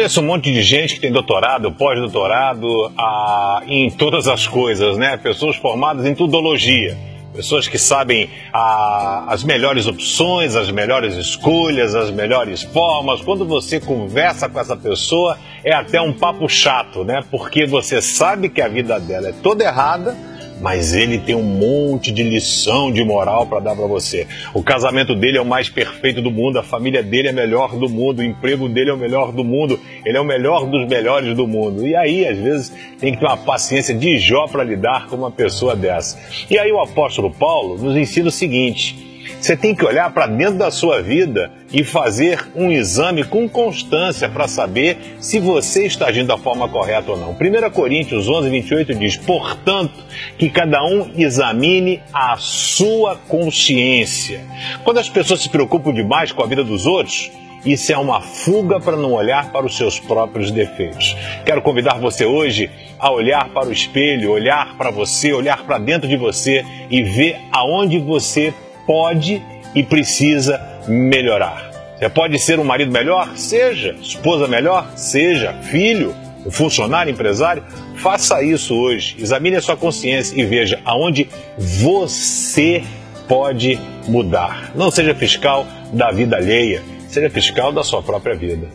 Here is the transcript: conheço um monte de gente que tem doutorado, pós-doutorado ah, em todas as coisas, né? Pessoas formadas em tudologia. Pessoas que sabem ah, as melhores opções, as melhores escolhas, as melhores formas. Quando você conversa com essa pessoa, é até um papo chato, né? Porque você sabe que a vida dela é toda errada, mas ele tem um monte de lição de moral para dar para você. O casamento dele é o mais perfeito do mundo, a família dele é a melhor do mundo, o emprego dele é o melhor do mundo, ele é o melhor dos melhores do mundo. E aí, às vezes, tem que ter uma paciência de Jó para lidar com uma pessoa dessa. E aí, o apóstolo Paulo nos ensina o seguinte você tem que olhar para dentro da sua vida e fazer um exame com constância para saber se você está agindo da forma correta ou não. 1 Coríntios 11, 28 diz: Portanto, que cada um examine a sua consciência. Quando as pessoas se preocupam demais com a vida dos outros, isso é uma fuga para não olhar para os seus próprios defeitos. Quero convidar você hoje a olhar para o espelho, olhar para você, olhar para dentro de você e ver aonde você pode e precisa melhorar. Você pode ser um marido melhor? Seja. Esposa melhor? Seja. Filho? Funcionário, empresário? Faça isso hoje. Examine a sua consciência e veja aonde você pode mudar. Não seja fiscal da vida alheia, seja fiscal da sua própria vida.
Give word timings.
conheço 0.00 0.22
um 0.22 0.24
monte 0.24 0.50
de 0.50 0.62
gente 0.62 0.94
que 0.94 1.00
tem 1.00 1.12
doutorado, 1.12 1.70
pós-doutorado 1.72 2.90
ah, 2.96 3.62
em 3.66 3.90
todas 3.90 4.26
as 4.28 4.46
coisas, 4.46 4.96
né? 4.96 5.18
Pessoas 5.18 5.56
formadas 5.56 6.06
em 6.06 6.14
tudologia. 6.14 6.96
Pessoas 7.34 7.68
que 7.68 7.76
sabem 7.78 8.30
ah, 8.50 9.26
as 9.28 9.44
melhores 9.44 9.86
opções, 9.86 10.56
as 10.56 10.70
melhores 10.70 11.16
escolhas, 11.16 11.94
as 11.94 12.10
melhores 12.10 12.62
formas. 12.62 13.20
Quando 13.20 13.44
você 13.44 13.78
conversa 13.78 14.48
com 14.48 14.58
essa 14.58 14.74
pessoa, 14.74 15.36
é 15.62 15.74
até 15.74 16.00
um 16.00 16.14
papo 16.14 16.48
chato, 16.48 17.04
né? 17.04 17.20
Porque 17.30 17.66
você 17.66 18.00
sabe 18.00 18.48
que 18.48 18.62
a 18.62 18.68
vida 18.68 18.98
dela 18.98 19.28
é 19.28 19.32
toda 19.42 19.64
errada, 19.64 20.16
mas 20.60 20.94
ele 20.94 21.18
tem 21.18 21.34
um 21.34 21.42
monte 21.42 22.12
de 22.12 22.22
lição 22.22 22.92
de 22.92 23.02
moral 23.04 23.46
para 23.46 23.60
dar 23.60 23.74
para 23.74 23.86
você. 23.86 24.26
O 24.54 24.62
casamento 24.62 25.14
dele 25.14 25.38
é 25.38 25.40
o 25.40 25.46
mais 25.46 25.68
perfeito 25.68 26.20
do 26.20 26.30
mundo, 26.30 26.58
a 26.58 26.62
família 26.62 27.02
dele 27.02 27.28
é 27.28 27.30
a 27.30 27.34
melhor 27.34 27.76
do 27.76 27.88
mundo, 27.88 28.20
o 28.20 28.24
emprego 28.24 28.68
dele 28.68 28.90
é 28.90 28.92
o 28.92 28.98
melhor 28.98 29.32
do 29.32 29.44
mundo, 29.44 29.80
ele 30.04 30.16
é 30.16 30.20
o 30.20 30.24
melhor 30.24 30.66
dos 30.66 30.86
melhores 30.86 31.34
do 31.34 31.46
mundo. 31.46 31.86
E 31.86 31.96
aí, 31.96 32.26
às 32.26 32.38
vezes, 32.38 32.72
tem 32.98 33.12
que 33.12 33.20
ter 33.20 33.26
uma 33.26 33.36
paciência 33.36 33.94
de 33.94 34.18
Jó 34.18 34.46
para 34.46 34.62
lidar 34.62 35.06
com 35.06 35.16
uma 35.16 35.30
pessoa 35.30 35.74
dessa. 35.74 36.18
E 36.50 36.58
aí, 36.58 36.70
o 36.70 36.80
apóstolo 36.80 37.30
Paulo 37.30 37.78
nos 37.78 37.96
ensina 37.96 38.28
o 38.28 38.32
seguinte 38.32 39.09
você 39.40 39.56
tem 39.56 39.74
que 39.74 39.84
olhar 39.84 40.10
para 40.12 40.26
dentro 40.26 40.54
da 40.54 40.70
sua 40.70 41.02
vida 41.02 41.50
e 41.72 41.84
fazer 41.84 42.48
um 42.54 42.70
exame 42.70 43.24
com 43.24 43.48
constância 43.48 44.28
para 44.28 44.48
saber 44.48 45.16
se 45.20 45.38
você 45.38 45.86
está 45.86 46.06
agindo 46.06 46.28
da 46.28 46.38
forma 46.38 46.68
correta 46.68 47.12
ou 47.12 47.18
não. 47.18 47.30
1 47.32 47.70
Coríntios 47.70 48.28
11, 48.28 48.50
28 48.50 48.94
diz: 48.94 49.16
Portanto, 49.16 49.94
que 50.38 50.48
cada 50.48 50.82
um 50.84 51.10
examine 51.16 52.02
a 52.12 52.36
sua 52.38 53.16
consciência. 53.28 54.40
Quando 54.84 54.98
as 54.98 55.08
pessoas 55.08 55.40
se 55.40 55.48
preocupam 55.48 55.92
demais 55.92 56.32
com 56.32 56.42
a 56.42 56.46
vida 56.46 56.64
dos 56.64 56.86
outros, 56.86 57.30
isso 57.64 57.92
é 57.92 57.98
uma 57.98 58.22
fuga 58.22 58.80
para 58.80 58.96
não 58.96 59.12
olhar 59.12 59.52
para 59.52 59.66
os 59.66 59.76
seus 59.76 60.00
próprios 60.00 60.50
defeitos. 60.50 61.14
Quero 61.44 61.60
convidar 61.60 61.98
você 61.98 62.24
hoje 62.24 62.70
a 62.98 63.10
olhar 63.10 63.50
para 63.50 63.68
o 63.68 63.72
espelho, 63.72 64.32
olhar 64.32 64.76
para 64.78 64.90
você, 64.90 65.32
olhar 65.32 65.64
para 65.64 65.78
dentro 65.78 66.08
de 66.08 66.16
você 66.16 66.64
e 66.90 67.02
ver 67.02 67.36
aonde 67.52 67.98
você 67.98 68.54
pode 68.90 69.40
e 69.72 69.84
precisa 69.84 70.60
melhorar. 70.88 71.70
Você 71.96 72.08
pode 72.08 72.36
ser 72.40 72.58
um 72.58 72.64
marido 72.64 72.90
melhor? 72.90 73.36
Seja. 73.36 73.94
Esposa 74.02 74.48
melhor? 74.48 74.90
Seja. 74.96 75.52
Filho? 75.62 76.12
Funcionário, 76.50 77.12
empresário? 77.12 77.62
Faça 77.94 78.42
isso 78.42 78.74
hoje. 78.74 79.14
Examine 79.20 79.54
a 79.54 79.60
sua 79.60 79.76
consciência 79.76 80.34
e 80.36 80.44
veja 80.44 80.80
aonde 80.84 81.28
você 81.56 82.82
pode 83.28 83.78
mudar. 84.08 84.72
Não 84.74 84.90
seja 84.90 85.14
fiscal 85.14 85.64
da 85.92 86.10
vida 86.10 86.36
alheia, 86.36 86.82
seja 87.06 87.30
fiscal 87.30 87.70
da 87.70 87.84
sua 87.84 88.02
própria 88.02 88.34
vida. 88.34 88.66